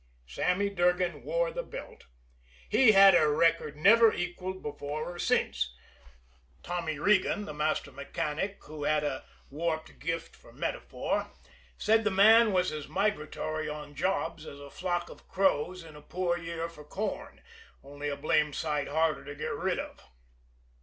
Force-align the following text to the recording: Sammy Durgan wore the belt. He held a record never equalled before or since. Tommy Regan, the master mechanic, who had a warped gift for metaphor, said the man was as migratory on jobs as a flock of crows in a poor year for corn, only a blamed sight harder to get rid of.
Sammy 0.25 0.71
Durgan 0.71 1.21
wore 1.21 1.51
the 1.51 1.61
belt. 1.61 2.05
He 2.67 2.93
held 2.93 3.13
a 3.13 3.27
record 3.29 3.77
never 3.77 4.11
equalled 4.11 4.63
before 4.63 5.13
or 5.13 5.19
since. 5.19 5.75
Tommy 6.63 6.97
Regan, 6.97 7.45
the 7.45 7.53
master 7.53 7.91
mechanic, 7.91 8.57
who 8.63 8.85
had 8.85 9.03
a 9.03 9.23
warped 9.51 9.99
gift 9.99 10.35
for 10.35 10.51
metaphor, 10.53 11.29
said 11.77 12.03
the 12.03 12.09
man 12.09 12.51
was 12.51 12.71
as 12.71 12.87
migratory 12.87 13.69
on 13.69 13.93
jobs 13.93 14.43
as 14.47 14.59
a 14.59 14.71
flock 14.71 15.07
of 15.11 15.27
crows 15.27 15.83
in 15.83 15.95
a 15.95 16.01
poor 16.01 16.35
year 16.35 16.67
for 16.67 16.83
corn, 16.83 17.39
only 17.83 18.09
a 18.09 18.17
blamed 18.17 18.55
sight 18.55 18.87
harder 18.87 19.23
to 19.23 19.35
get 19.35 19.53
rid 19.53 19.77
of. 19.77 20.01